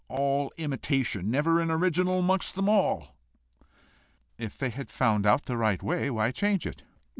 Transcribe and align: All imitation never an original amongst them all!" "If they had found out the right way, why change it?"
All 0.09 0.51
imitation 0.57 1.29
never 1.29 1.59
an 1.61 1.69
original 1.69 2.17
amongst 2.17 2.55
them 2.55 2.67
all!" 2.67 3.15
"If 4.39 4.57
they 4.57 4.71
had 4.71 4.89
found 4.89 5.27
out 5.27 5.45
the 5.45 5.57
right 5.57 5.83
way, 5.83 6.09
why 6.09 6.31
change 6.31 6.65
it?" 6.65 6.81